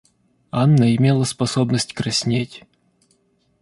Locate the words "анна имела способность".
0.51-1.93